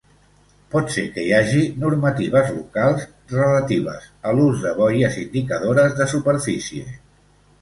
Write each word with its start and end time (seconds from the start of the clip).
Pot 0.75 0.87
ser 0.93 1.03
que 1.17 1.25
hi 1.25 1.33
hagi 1.39 1.65
normatives 1.83 2.49
locals 2.55 3.05
relatives 3.35 4.09
a 4.31 4.35
l'ús 4.39 4.65
de 4.65 4.73
boies 4.81 5.21
indicadores 5.27 5.95
de 6.03 6.09
superfície. 6.17 6.89